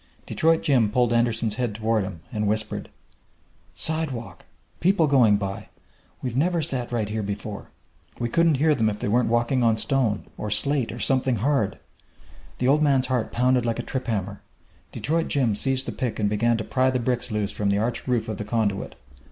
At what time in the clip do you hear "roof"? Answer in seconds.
18.07-18.27